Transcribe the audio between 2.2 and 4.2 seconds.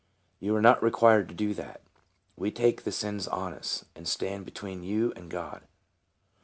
We take the sins on us, and